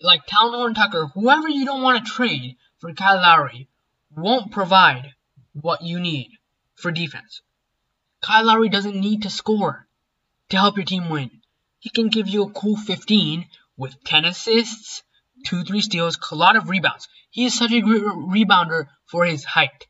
[0.00, 3.68] Like, Horton Tucker, whoever you don't want to trade for Kyle Lowry
[4.14, 5.14] won't provide
[5.52, 6.30] what you need
[6.74, 7.42] for defense.
[8.20, 9.86] Kyle Lowry doesn't need to score
[10.50, 11.39] to help your team win.
[11.80, 15.02] He can give you a cool 15 with 10 assists,
[15.46, 17.08] 2 3 steals, a lot of rebounds.
[17.30, 19.86] He is such a great rebounder for his height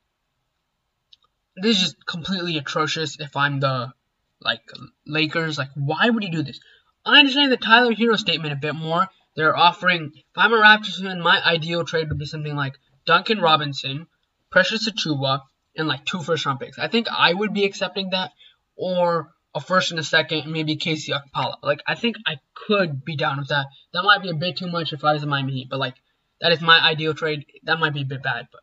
[1.57, 3.93] this is just completely atrocious if I'm the
[4.41, 4.63] like
[5.07, 5.59] Lakers.
[5.59, 6.61] Like, why would he do this?
[7.05, 9.09] I understand the Tyler Herro statement a bit more.
[9.37, 13.41] They're offering if I'm a Raptors fan, my ideal trade would be something like Duncan
[13.41, 14.07] Robinson,
[14.51, 15.43] Precious Achiuwa,
[15.77, 16.79] and like two first round picks.
[16.79, 18.33] I think I would be accepting that,
[18.77, 21.57] or a first and a second, and maybe KZ Okpala.
[21.63, 23.67] Like, I think I could be down with that.
[23.93, 25.95] That might be a bit too much if I was in Miami Heat, but like,
[26.41, 27.45] that is my ideal trade.
[27.65, 28.63] That might be a bit bad, but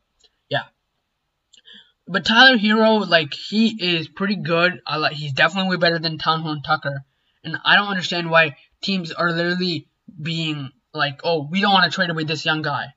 [0.50, 0.64] yeah.
[2.08, 4.82] But Tyler Herro, like he is pretty good.
[4.88, 7.04] I like he's definitely way better than Town Horton Tucker.
[7.44, 9.88] And I don't understand why teams are literally
[10.22, 12.88] being like, oh, we don't want to trade away this young guy.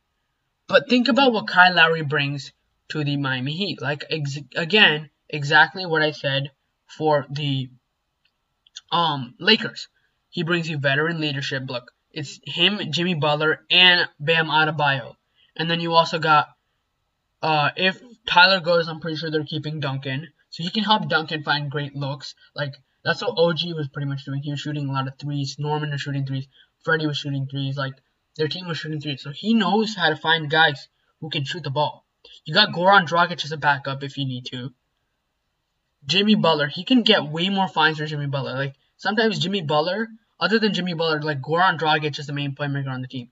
[0.66, 2.53] But think about what Kyle Lowry brings
[2.90, 3.83] to the Miami Heat.
[3.83, 6.53] Like ex- again, exactly what I said
[6.87, 7.68] for the
[8.92, 9.88] um Lakers.
[10.31, 11.64] He brings you veteran leadership.
[11.68, 15.16] Look, it's him, Jimmy Butler, and Bam Adebayo.
[15.57, 16.48] And then you also got
[17.42, 20.29] uh if Tyler goes, I'm pretty sure they're keeping Duncan.
[20.50, 22.35] So he can help Duncan find great looks.
[22.55, 22.74] Like,
[23.05, 24.42] that's what OG was pretty much doing.
[24.42, 25.57] He was shooting a lot of threes.
[25.59, 26.46] Norman was shooting threes.
[26.85, 27.76] Freddie was shooting threes.
[27.76, 27.94] Like,
[28.37, 29.22] their team was shooting threes.
[29.22, 30.88] So he knows how to find guys
[31.20, 32.05] who can shoot the ball.
[32.44, 34.72] You got Goran Dragic as a backup if you need to.
[36.05, 38.55] Jimmy Butler, he can get way more fines for Jimmy Butler.
[38.55, 40.08] Like, sometimes Jimmy Butler,
[40.38, 43.30] other than Jimmy Butler, like Goran Dragic is the main playmaker on the team.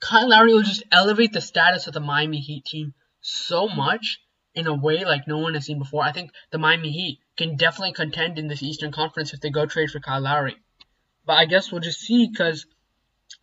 [0.00, 4.20] Kyle Lowry will just elevate the status of the Miami Heat team so much
[4.54, 6.02] in a way like no one has seen before.
[6.02, 9.66] I think the Miami Heat can definitely contend in this Eastern Conference if they go
[9.66, 10.56] trade for Kyle Lowry.
[11.24, 12.66] But I guess we'll just see because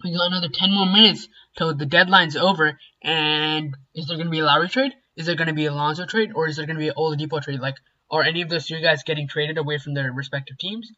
[0.03, 1.27] we got another 10 more minutes
[1.58, 2.80] till the deadline's over.
[3.01, 4.93] And is there going to be a Lowry trade?
[5.15, 6.32] Is there going to be a Lonzo trade?
[6.36, 7.60] Or is there going to be an Oladipo trade?
[7.60, 7.77] Like,
[8.12, 10.91] are any of those three guys getting traded away from their respective teams?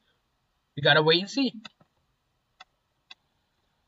[0.79, 1.51] We got to wait and see.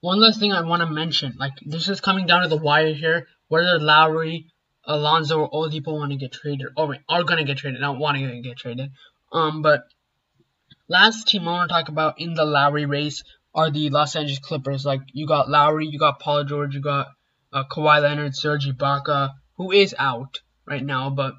[0.01, 1.37] One last thing I want to mention.
[1.39, 3.27] Like, this is coming down to the wire here.
[3.47, 4.47] Whether Lowry
[4.83, 8.41] Alonzo or Oladipo want to get traded, or are gonna get traded, not wanting to
[8.41, 8.91] get traded.
[9.31, 9.85] Um, but
[10.89, 13.23] last team I want to talk about in the Lowry race
[13.55, 14.85] are the Los Angeles Clippers.
[14.85, 17.07] Like you got Lowry, you got Paul George, you got
[17.53, 21.35] uh, Kawhi Leonard, Serge Ibaka, who is out right now, but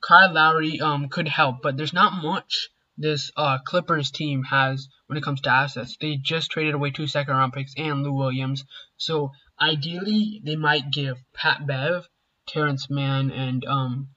[0.00, 5.16] Kyle Lowry um could help, but there's not much this uh Clippers team has when
[5.16, 5.96] it comes to assets.
[6.00, 8.64] They just traded away two second round picks and Lou Williams,
[8.96, 12.08] so ideally they might give Pat Bev
[12.46, 14.08] Terrence Mann and um,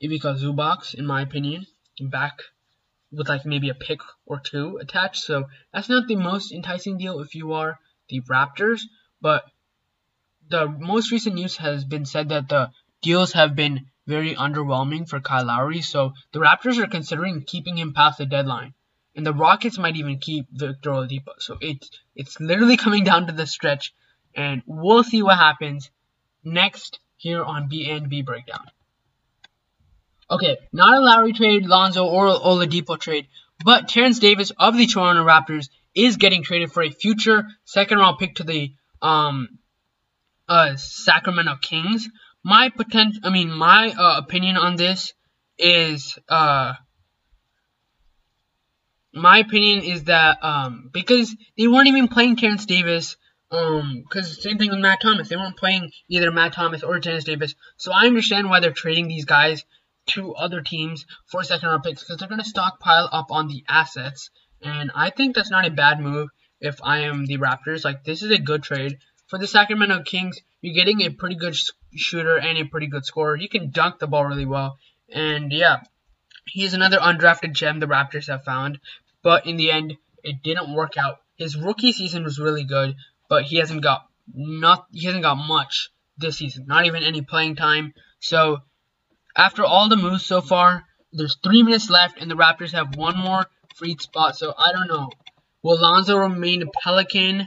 [0.00, 1.66] Ivica Zubac, in my opinion,
[2.00, 2.40] back
[3.10, 5.22] with like maybe a pick or two attached.
[5.22, 8.82] So that's not the most enticing deal if you are the Raptors,
[9.20, 9.44] but
[10.48, 12.70] the most recent news has been said that the
[13.02, 17.92] deals have been very underwhelming for Kyle Lowry, so the Raptors are considering keeping him
[17.92, 18.72] past the deadline.
[19.14, 21.34] And the Rockets might even keep Victor Oladipo.
[21.38, 23.94] So it's it's literally coming down to the stretch,
[24.34, 25.90] and we'll see what happens
[26.42, 28.64] next here on B&B Breakdown.
[30.30, 33.26] Okay, not a Lowry trade, Lonzo, or Oladipo trade,
[33.64, 38.18] but Terrence Davis of the Toronto Raptors is getting traded for a future second round
[38.18, 39.58] pick to the um
[40.48, 42.08] uh Sacramento Kings.
[42.48, 45.12] My potential, I mean, my uh, opinion on this
[45.58, 46.72] is uh
[49.12, 53.16] my opinion is that um because they weren't even playing Terrence Davis
[53.50, 55.28] um, because same thing with Matt Thomas.
[55.28, 57.54] They weren't playing either Matt Thomas or Dennis Davis.
[57.76, 59.64] So I understand why they're trading these guys
[60.14, 63.62] to other teams for second round picks because they're going to stockpile up on the
[63.68, 64.30] assets.
[64.62, 66.28] And I think that's not a bad move
[66.60, 67.84] if I am the Raptors.
[67.84, 68.98] Like, this is a good trade.
[69.28, 71.54] For the Sacramento Kings, you're getting a pretty good
[71.94, 73.36] shooter and a pretty good scorer.
[73.36, 74.78] He can dunk the ball really well.
[75.10, 75.82] And yeah,
[76.46, 78.80] he's another undrafted gem the Raptors have found.
[79.22, 81.20] But in the end, it didn't work out.
[81.36, 82.96] His rookie season was really good,
[83.28, 86.66] but he hasn't got not he hasn't got much this season.
[86.66, 87.92] Not even any playing time.
[88.20, 88.58] So
[89.36, 93.18] after all the moves so far, there's three minutes left, and the Raptors have one
[93.18, 94.36] more freed spot.
[94.36, 95.10] So I don't know.
[95.62, 97.46] Will Lonzo remain a Pelican?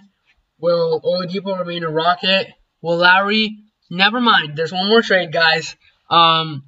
[0.62, 2.48] Will Oladipo remain a Rocket?
[2.82, 3.58] Will Lowry?
[3.90, 4.56] Never mind.
[4.56, 5.76] There's one more trade, guys.
[6.10, 6.66] Um,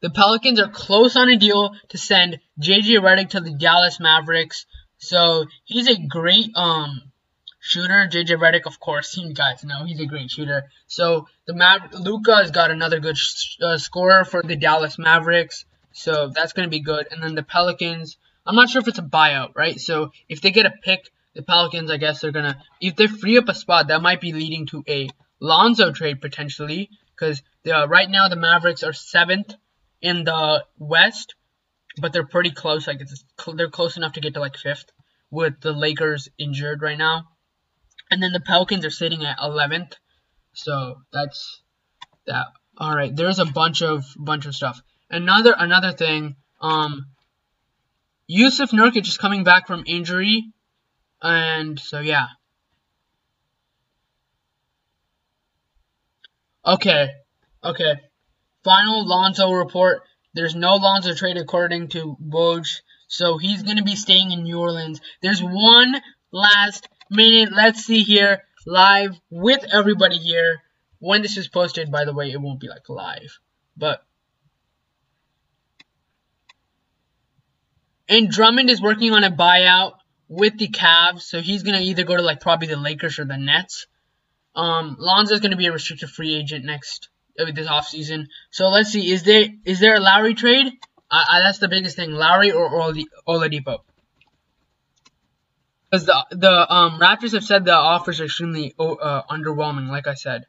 [0.00, 4.66] the Pelicans are close on a deal to send JJ Redick to the Dallas Mavericks.
[4.98, 7.02] So he's a great um
[7.60, 8.08] shooter.
[8.10, 10.70] JJ Redick, of course, you guys know he's a great shooter.
[10.86, 13.16] So the Mav- Luka has got another good
[13.62, 15.66] uh, scorer for the Dallas Mavericks.
[15.92, 17.08] So that's gonna be good.
[17.10, 19.78] And then the Pelicans, I'm not sure if it's a buyout, right?
[19.78, 23.38] So if they get a pick, the Pelicans, I guess they're gonna if they free
[23.38, 25.08] up a spot, that might be leading to a
[25.40, 29.54] Lonzo trade potentially, because right now the Mavericks are seventh
[30.00, 31.34] in the West,
[32.00, 32.86] but they're pretty close.
[32.86, 34.92] Like it's they're close enough to get to like fifth,
[35.30, 37.28] with the Lakers injured right now,
[38.10, 39.96] and then the Pelicans are sitting at eleventh.
[40.54, 41.62] So that's
[42.26, 42.46] that.
[42.78, 44.80] All right, there's a bunch of bunch of stuff.
[45.10, 46.36] Another another thing.
[46.60, 47.06] Um,
[48.26, 50.44] Yusuf Nurkic is coming back from injury,
[51.22, 52.26] and so yeah.
[56.66, 57.10] Okay,
[57.62, 58.00] okay.
[58.62, 60.02] Final Lonzo report.
[60.32, 64.58] There's no Lonzo trade according to Woj, so he's going to be staying in New
[64.58, 65.00] Orleans.
[65.22, 65.94] There's one
[66.32, 67.52] last minute.
[67.52, 70.62] Let's see here, live with everybody here.
[70.98, 73.38] When this is posted, by the way, it won't be like live,
[73.76, 74.02] but.
[78.08, 79.92] And Drummond is working on a buyout
[80.28, 83.36] with the Cavs, so he's gonna either go to like probably the Lakers or the
[83.36, 83.86] Nets.
[84.54, 87.08] Um, Lonzo's to be a restricted free agent next
[87.38, 88.26] uh, this offseason.
[88.50, 89.10] So let's see.
[89.10, 90.72] Is there is there a Lowry trade?
[91.10, 92.10] Uh, uh, that's the biggest thing.
[92.10, 92.70] Lowry or
[93.28, 93.78] Oladipo.
[95.90, 99.88] Because the the um, Raptors have said the offers are extremely uh, underwhelming.
[99.88, 100.46] Like I said.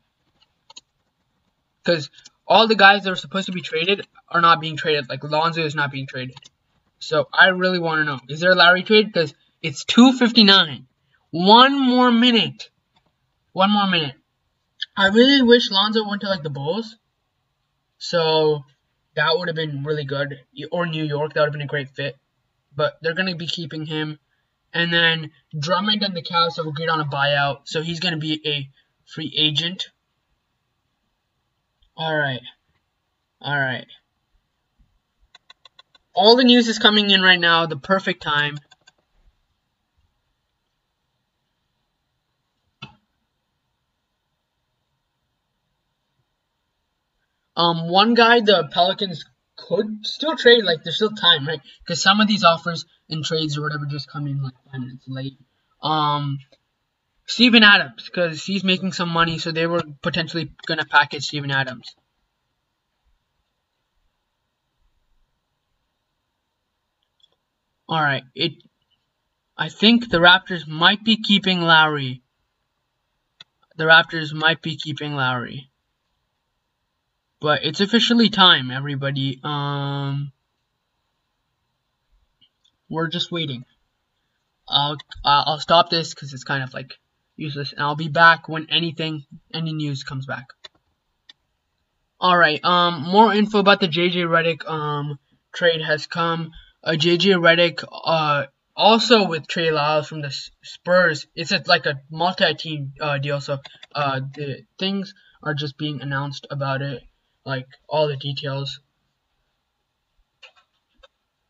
[1.83, 2.09] Because
[2.47, 5.09] all the guys that are supposed to be traded are not being traded.
[5.09, 6.35] Like Lonzo is not being traded.
[6.99, 8.19] So I really want to know.
[8.29, 9.07] Is there a Lowry trade?
[9.07, 9.33] Because
[9.65, 10.85] it's 259.
[11.31, 12.69] One more minute.
[13.51, 14.15] One more minute.
[14.95, 16.97] I really wish Lonzo went to like the Bulls.
[17.97, 18.63] So
[19.15, 20.35] that would have been really good.
[20.71, 22.15] Or New York, that would have been a great fit.
[22.75, 24.19] But they're gonna be keeping him.
[24.71, 28.41] And then Drummond and the Cavs have agreed on a buyout, so he's gonna be
[28.45, 28.69] a
[29.05, 29.87] free agent.
[31.97, 32.43] Alright.
[33.41, 33.87] Alright.
[36.13, 38.59] All the news is coming in right now, the perfect time.
[47.55, 51.61] Um, one guy the Pelicans could still trade, like there's still time, right?
[51.83, 55.05] Because some of these offers and trades or whatever just come in like five minutes
[55.07, 55.37] late.
[55.81, 56.39] Um,
[57.27, 61.95] Steven Adams, because he's making some money, so they were potentially gonna package Steven Adams.
[67.87, 68.53] All right, it.
[69.57, 72.21] I think the Raptors might be keeping Lowry.
[73.77, 75.69] The Raptors might be keeping Lowry.
[77.45, 79.39] But it's officially time, everybody.
[79.43, 80.31] Um,
[82.89, 83.65] we're just waiting.
[84.67, 86.95] I'll I'll stop this because it's kind of like
[87.35, 90.47] useless, and I'll be back when anything, any news comes back.
[92.19, 92.59] All right.
[92.65, 95.19] Um, more info about the JJ Redick um
[95.53, 96.49] trade has come.
[96.83, 101.27] Uh, JJ Redick uh also with Trey Lyles from the Spurs.
[101.35, 103.59] It's a, like a multi-team uh, deal, so
[103.93, 107.03] uh the things are just being announced about it
[107.45, 108.79] like all the details.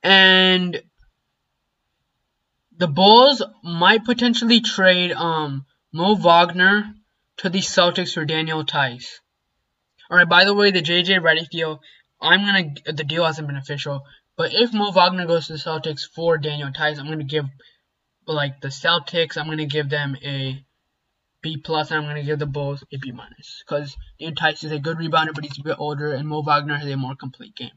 [0.03, 0.81] And
[2.77, 6.93] the Bulls might potentially trade um Mo Wagner
[7.37, 9.21] to the Celtics for Daniel Theis.
[10.11, 11.81] Alright, by the way, the JJ Redick deal,
[12.21, 14.03] I'm gonna the deal hasn't been official,
[14.35, 17.45] but if Mo Wagner goes to the Celtics for Daniel Theis, I'm gonna give
[18.27, 20.64] like the Celtics, I'm gonna give them a
[21.45, 24.63] B plus, and I'm going to give the Bulls a B minus because Ian Theis
[24.63, 27.15] is a good rebounder, but he's a bit older, and Mo Wagner has a more
[27.15, 27.69] complete game.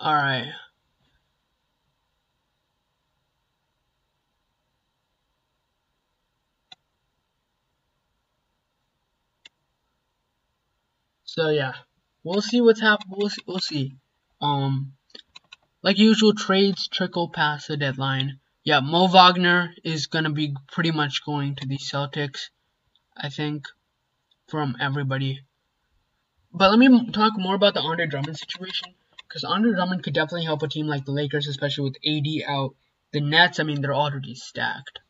[0.00, 0.52] All right.
[11.24, 11.74] So yeah,
[12.24, 13.14] we'll see what's happening.
[13.16, 13.30] We'll.
[13.46, 13.94] We'll see.
[14.40, 14.94] Um,
[15.82, 18.40] like usual, trades trickle past the deadline.
[18.64, 22.50] Yeah, Mo Wagner is gonna be pretty much going to the Celtics,
[23.16, 23.66] I think,
[24.48, 25.42] from everybody.
[26.52, 28.94] but let me talk more about the Andre Drummond situation
[29.28, 32.74] because Andre Drummond could definitely help a team like the Lakers, especially with AD out.
[33.12, 35.00] The Nets, I mean, they're already stacked.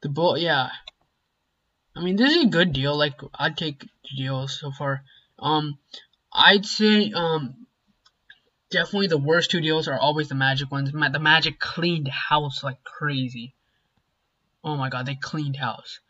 [0.00, 0.70] The Bull, yeah.
[1.94, 2.96] I mean, this is a good deal.
[2.96, 5.02] Like, I'd take the deal so far.
[5.38, 5.78] Um,
[6.32, 7.66] I'd say, um,
[8.70, 10.92] definitely the worst two deals are always the Magic ones.
[10.92, 13.54] The Magic cleaned house like crazy.
[14.62, 16.00] Oh my god, they cleaned house.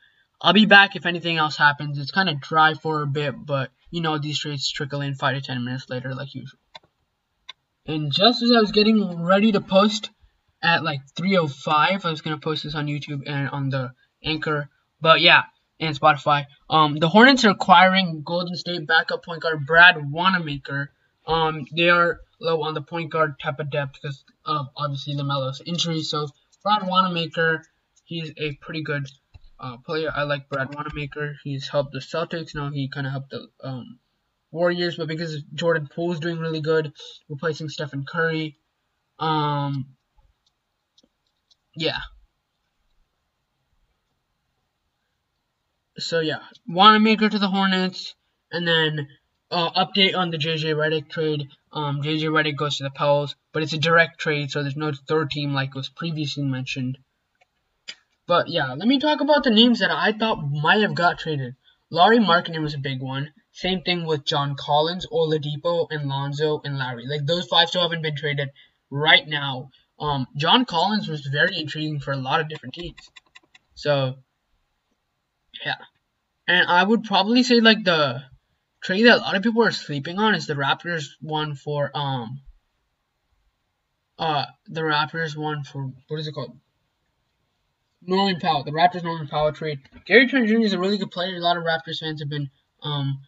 [0.41, 1.99] I'll be back if anything else happens.
[1.99, 5.35] It's kind of dry for a bit, but you know these trades trickle in 5
[5.35, 6.59] to 10 minutes later like usual.
[7.87, 10.11] And just as I was getting ready to post
[10.63, 13.93] at like 3.05, I was going to post this on YouTube and on the
[14.23, 14.69] Anchor.
[15.01, 15.45] But yeah,
[15.81, 16.47] and Spotify.
[16.69, 20.91] Um, the Hornets are acquiring Golden State backup point guard Brad Wanamaker.
[21.27, 25.63] Um, they are low on the point guard type of depth because of obviously LaMelo's
[25.65, 26.03] injury.
[26.03, 26.29] So
[26.63, 27.65] Brad Wanamaker,
[28.05, 29.07] he's a pretty good
[29.61, 30.11] uh, player.
[30.15, 31.37] I like Brad Wanamaker.
[31.45, 32.55] He's helped the Celtics.
[32.55, 33.99] Now he kind of helped the um,
[34.51, 36.93] Warriors, but because Jordan Poole's doing really good,
[37.29, 38.57] replacing Stephen Curry.
[39.19, 39.95] Um,
[41.77, 41.99] yeah.
[45.99, 48.15] So yeah, Wanamaker to the Hornets,
[48.53, 49.09] and then
[49.51, 51.49] uh, update on the JJ Redick trade.
[51.73, 54.93] Um, JJ Redick goes to the Pels, but it's a direct trade, so there's no
[54.93, 56.99] third team like was previously mentioned.
[58.27, 61.57] But yeah, let me talk about the names that I thought might have got traded.
[61.91, 63.33] Lauri Markkanen was a big one.
[63.53, 67.07] Same thing with John Collins, Oladipo, and Lonzo and Lowry.
[67.07, 68.51] Like those five still haven't been traded
[68.91, 69.71] right now.
[69.99, 73.11] Um, John Collins was very intriguing for a lot of different teams.
[73.75, 74.19] So
[75.65, 75.77] yeah,
[76.47, 78.23] and I would probably say like the
[78.83, 82.41] trade that a lot of people are sleeping on is the Raptors one for um
[84.19, 86.59] uh the Raptors one for what is it called?
[88.03, 89.81] Norman Powell, the Raptors Norman Powell trade.
[90.07, 90.61] Gary Trent Jr.
[90.61, 91.37] is a really good player.
[91.37, 92.51] A lot of Raptors fans have been
[92.83, 93.21] um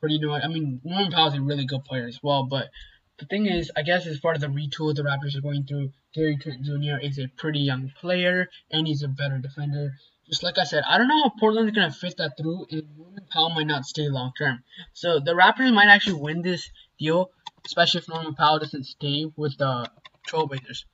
[0.00, 0.42] pretty annoyed.
[0.42, 2.46] I mean, Norman Powell is a really good player as well.
[2.46, 2.70] But
[3.18, 5.90] the thing is, I guess as part of the retool the Raptors are going through,
[6.14, 6.98] Gary Trent Jr.
[7.02, 9.92] is a pretty young player and he's a better defender.
[10.28, 13.26] Just like I said, I don't know how Portland's gonna fit that through, and Norman
[13.30, 14.64] Powell might not stay long term.
[14.92, 17.30] So the Raptors might actually win this deal,
[17.66, 19.90] especially if Norman Powell doesn't stay with the
[20.26, 20.84] Trailblazers.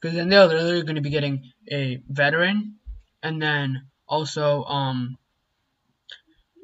[0.00, 2.76] Because then they're literally going to be getting a veteran,
[3.22, 5.16] and then also um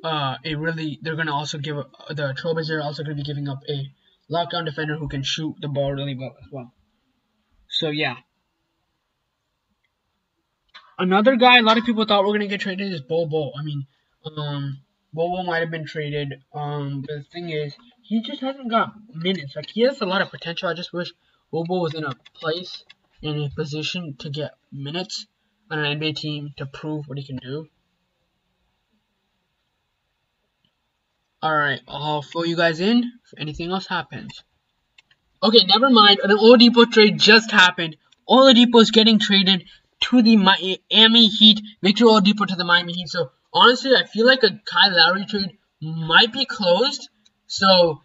[0.03, 1.77] uh a really they're going to also give
[2.09, 3.89] the Trailblazers are also going to be giving up a
[4.31, 6.73] lockdown defender who can shoot the ball really well as well.
[7.69, 8.17] So yeah.
[10.99, 13.53] Another guy a lot of people thought we were to get traded is Bol.
[13.59, 13.87] I mean,
[14.37, 14.79] um,
[15.13, 16.43] Bol might have been traded.
[16.55, 19.55] Um, but the thing is, he just hasn't got minutes.
[19.57, 20.69] Like he has a lot of potential.
[20.69, 21.13] I just wish
[21.53, 22.85] Bol was in a place
[23.23, 25.27] in a position to get minutes
[25.71, 27.69] on an NBA team to prove what he can do.
[31.43, 34.43] Alright, I'll fill you guys in if anything else happens.
[35.43, 36.21] Okay, never mind.
[36.23, 37.97] An Oladipo trade just happened.
[38.29, 39.65] Oladipo is getting traded
[40.11, 41.61] to the Miami Heat.
[41.83, 43.09] Victor Oladipo to the Miami Heat.
[43.09, 47.09] So, honestly, I feel like a Kyle Lowry trade might be closed.
[47.47, 48.03] So,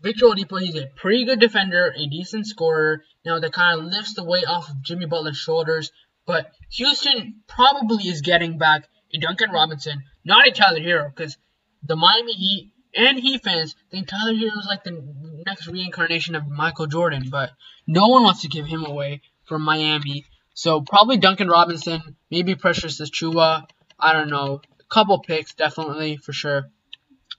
[0.00, 3.04] Victor Oladipo, he's a pretty good defender, a decent scorer.
[3.24, 5.90] Now that kind of lifts the weight off of Jimmy Butler's shoulders.
[6.26, 11.36] But Houston probably is getting back a Duncan Robinson, not a Tyler Herro, because
[11.82, 15.02] the Miami Heat and Heat fans think Tyler Herro is like the
[15.46, 17.50] next reincarnation of Michael Jordan, but
[17.86, 20.24] no one wants to give him away from Miami.
[20.54, 23.66] So probably Duncan Robinson, maybe Precious Achiuwa.
[23.98, 24.60] I don't know.
[24.80, 26.70] A couple picks, definitely, for sure.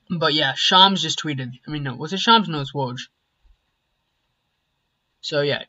[0.10, 1.54] But yeah, Shams just tweeted.
[1.66, 2.50] I mean, no, was it Shams?
[2.50, 3.08] No, it's Woj.
[5.22, 5.64] So yeah,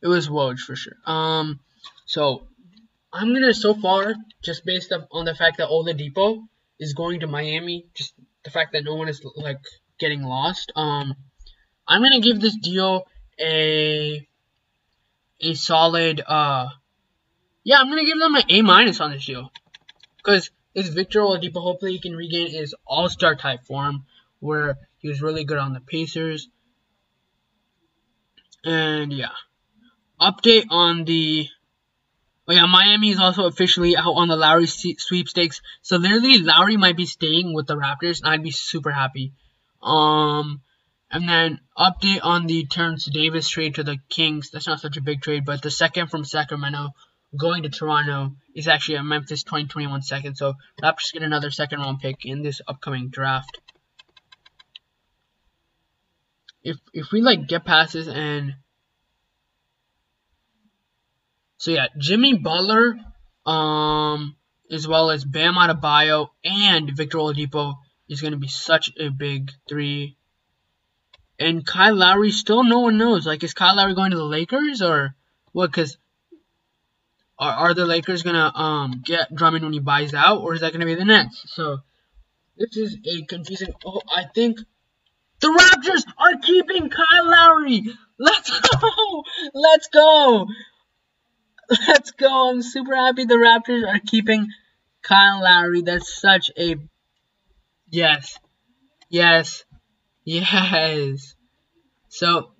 [0.00, 0.96] it was Woj for sure.
[1.04, 1.60] Um,
[2.06, 2.48] so
[3.12, 6.42] I'm gonna so far just based on the fact that Oladipo
[6.80, 9.60] is going to Miami, just the fact that no one is like
[9.98, 10.72] getting lost.
[10.74, 11.14] Um,
[11.86, 13.06] I'm gonna give this deal
[13.38, 14.26] a
[15.40, 16.22] a solid.
[16.26, 16.68] Uh,
[17.64, 19.50] yeah, I'm gonna give them an A minus on this deal
[20.18, 21.62] because is Victor Oladipo.
[21.62, 24.04] Hopefully, he can regain his All Star type form,
[24.40, 26.48] where he was really good on the Pacers.
[28.64, 29.34] And yeah,
[30.20, 31.48] update on the.
[32.48, 35.60] Oh yeah, Miami is also officially out on the Lowry sweepstakes.
[35.82, 39.32] So literally, Lowry might be staying with the Raptors, and I'd be super happy.
[39.82, 40.60] Um,
[41.10, 44.50] and then update on the Terence Davis trade to the Kings.
[44.50, 46.90] That's not such a big trade, but the second from Sacramento
[47.36, 50.36] going to Toronto is actually a Memphis 2021 second.
[50.36, 53.60] So Raptors get another second round pick in this upcoming draft.
[56.62, 58.54] If if we like get passes and
[61.58, 62.96] so yeah, Jimmy Butler,
[63.46, 64.36] um,
[64.70, 67.74] as well as Bam Adebayo and Victor Oladipo
[68.08, 70.15] is going to be such a big three.
[71.38, 73.26] And Kyle Lowry, still no one knows.
[73.26, 75.14] Like, is Kyle Lowry going to the Lakers or
[75.52, 75.66] what?
[75.66, 75.98] Because
[77.38, 80.72] are, are the Lakers to um get Drummond when he buys out, or is that
[80.72, 81.42] to be the Nets?
[81.46, 81.80] So,
[82.56, 83.74] this is a confusing.
[83.84, 84.60] Oh, I think
[85.40, 87.82] the Raptors are keeping Kyle Lowry.
[88.18, 89.24] Let's go.
[89.52, 90.46] Let's go.
[91.68, 92.50] Let's go.
[92.50, 94.48] I'm super happy the Raptors are keeping
[95.02, 95.82] Kyle Lowry.
[95.82, 96.76] That's such a
[97.90, 98.38] yes.
[99.10, 99.64] Yes.
[100.26, 101.34] Yes.
[102.08, 102.50] So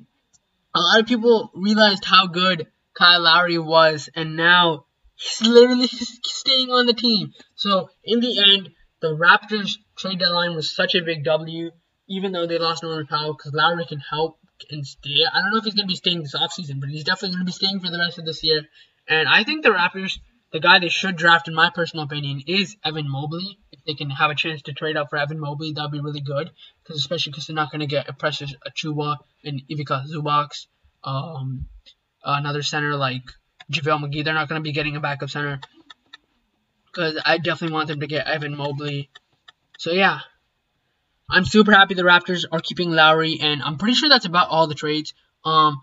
[0.72, 4.86] a lot of people realized how good Kyle Lowry was and now
[5.16, 7.32] he's literally staying on the team.
[7.56, 11.72] So in the end, the Raptors trade deadline was such a big W,
[12.08, 14.38] even though they lost Norman Powell, because Lowry can help
[14.70, 15.24] and stay.
[15.30, 17.46] I don't know if he's going to be staying this offseason, but he's definitely going
[17.46, 18.62] to be staying for the rest of this year.
[19.08, 20.18] And I think the Raptors,
[20.52, 23.58] the guy they should draft, in my personal opinion, is Evan Mobley.
[23.72, 26.20] If they can have a chance to trade out for Evan Mobley, that'd be really
[26.20, 26.50] good.
[26.86, 30.66] Because especially because they're not going to get a Precious Achiuwa and Ivica Zubac,
[31.02, 31.66] um,
[32.24, 33.22] another center like
[33.72, 34.24] JaVale McGee.
[34.24, 35.60] They're not going to be getting a backup center.
[36.86, 39.10] Because I definitely want them to get Evan Mobley.
[39.78, 40.20] So yeah.
[41.28, 44.68] I'm super happy the Raptors are keeping Lowry, and I'm pretty sure that's about all
[44.68, 45.12] the trades.
[45.44, 45.82] Um,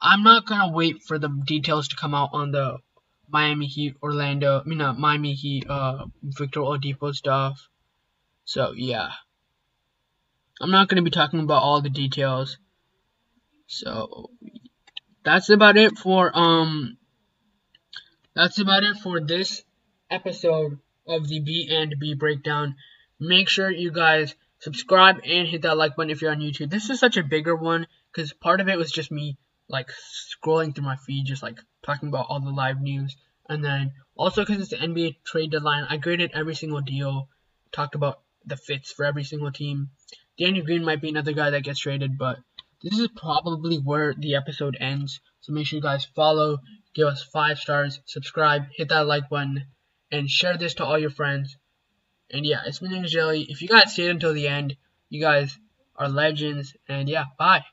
[0.00, 2.78] I'm not gonna wait for the details to come out on the
[3.28, 7.68] Miami Heat, Orlando, I mean, uh, Miami Heat, uh, Victor Oladipo stuff.
[8.44, 9.10] So yeah,
[10.60, 12.58] I'm not gonna be talking about all the details.
[13.66, 14.30] So
[15.24, 16.96] that's about it for um.
[18.34, 19.62] That's about it for this
[20.10, 22.76] episode of the B and B breakdown
[23.20, 26.70] make sure you guys subscribe and hit that like button if you're on YouTube.
[26.70, 29.38] This is such a bigger one because part of it was just me
[29.68, 33.16] like scrolling through my feed, just like talking about all the live news.
[33.48, 37.28] And then also because it's the NBA trade deadline, I graded every single deal,
[37.72, 39.90] talked about the fits for every single team.
[40.38, 42.38] Danny Green might be another guy that gets traded, but
[42.82, 45.20] this is probably where the episode ends.
[45.40, 46.58] So make sure you guys follow,
[46.94, 49.66] give us five stars, subscribe, hit that like button,
[50.12, 51.56] and share this to all your friends.
[52.30, 53.46] And yeah, it's been Jelly.
[53.48, 54.76] If you guys stayed until the end,
[55.08, 55.58] you guys
[55.96, 56.76] are legends.
[56.88, 57.64] And yeah, bye.